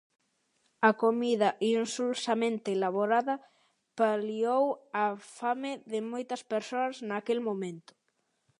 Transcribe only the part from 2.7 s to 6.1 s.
elaborada, paliou a fame de